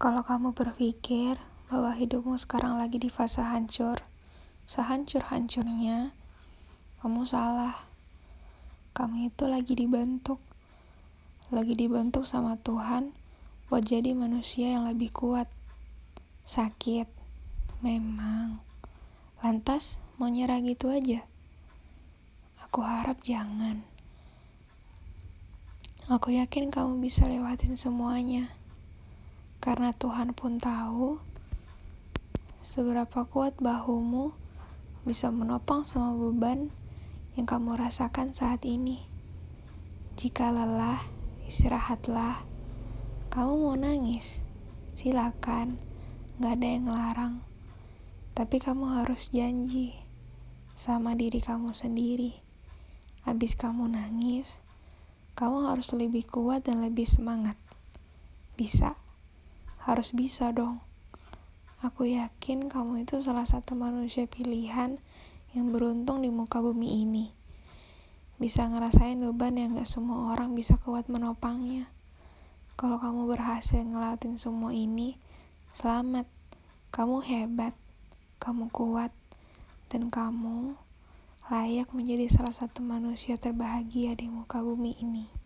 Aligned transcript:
Kalau 0.00 0.24
kamu 0.24 0.56
berpikir 0.56 1.36
bahwa 1.68 1.92
hidupmu 1.92 2.40
sekarang 2.40 2.80
lagi 2.80 2.96
di 2.96 3.12
fase 3.12 3.44
hancur, 3.44 4.00
sehancur-hancurnya, 4.64 6.16
kamu 7.04 7.20
salah. 7.28 7.76
Kamu 8.96 9.28
itu 9.28 9.44
lagi 9.44 9.76
dibentuk, 9.76 10.40
lagi 11.52 11.76
dibentuk 11.76 12.24
sama 12.24 12.56
Tuhan 12.56 13.12
buat 13.68 13.84
jadi 13.84 14.16
manusia 14.16 14.72
yang 14.72 14.88
lebih 14.88 15.12
kuat. 15.12 15.52
Sakit, 16.48 17.04
memang. 17.84 18.64
Lantas, 19.44 20.00
mau 20.16 20.32
nyerah 20.32 20.64
gitu 20.64 20.88
aja? 20.88 21.28
Aku 22.64 22.80
harap 22.80 23.20
jangan. 23.20 23.84
Aku 26.08 26.32
yakin 26.32 26.72
kamu 26.72 27.04
bisa 27.04 27.28
lewatin 27.28 27.76
semuanya. 27.76 28.59
Karena 29.60 29.92
Tuhan 29.92 30.32
pun 30.32 30.56
tahu 30.56 31.20
seberapa 32.64 33.28
kuat 33.28 33.60
bahumu 33.60 34.32
bisa 35.04 35.28
menopang 35.28 35.84
semua 35.84 36.16
beban 36.16 36.72
yang 37.36 37.44
kamu 37.44 37.76
rasakan 37.76 38.32
saat 38.32 38.64
ini. 38.64 39.04
Jika 40.16 40.48
lelah, 40.48 41.04
istirahatlah. 41.44 42.40
Kamu 43.28 43.52
mau 43.60 43.76
nangis? 43.76 44.40
Silakan, 44.96 45.76
gak 46.40 46.56
ada 46.56 46.68
yang 46.68 46.88
larang. 46.88 47.34
Tapi 48.32 48.64
kamu 48.64 49.04
harus 49.04 49.28
janji 49.28 49.92
sama 50.72 51.12
diri 51.12 51.44
kamu 51.44 51.76
sendiri. 51.76 52.32
Habis 53.28 53.60
kamu 53.60 53.92
nangis, 53.92 54.64
kamu 55.36 55.68
harus 55.68 55.92
lebih 55.92 56.24
kuat 56.24 56.64
dan 56.64 56.80
lebih 56.80 57.04
semangat. 57.04 57.60
Bisa, 58.56 58.96
harus 59.84 60.12
bisa 60.12 60.52
dong. 60.52 60.84
Aku 61.80 62.04
yakin 62.04 62.68
kamu 62.68 63.08
itu 63.08 63.24
salah 63.24 63.48
satu 63.48 63.72
manusia 63.72 64.28
pilihan 64.28 65.00
yang 65.56 65.72
beruntung 65.72 66.20
di 66.20 66.28
muka 66.28 66.60
bumi 66.60 67.00
ini. 67.08 67.32
Bisa 68.36 68.68
ngerasain 68.68 69.16
beban 69.16 69.56
yang 69.56 69.76
gak 69.76 69.88
semua 69.88 70.32
orang 70.32 70.52
bisa 70.52 70.76
kuat 70.76 71.08
menopangnya. 71.08 71.88
Kalau 72.76 73.00
kamu 73.00 73.28
berhasil 73.28 73.80
ngelatin 73.80 74.36
semua 74.36 74.72
ini, 74.72 75.16
selamat. 75.72 76.28
Kamu 76.92 77.22
hebat, 77.24 77.76
kamu 78.40 78.72
kuat, 78.72 79.12
dan 79.88 80.08
kamu 80.12 80.76
layak 81.48 81.90
menjadi 81.96 82.28
salah 82.28 82.52
satu 82.52 82.84
manusia 82.84 83.40
terbahagia 83.40 84.12
di 84.16 84.28
muka 84.28 84.60
bumi 84.62 85.00
ini. 85.00 85.39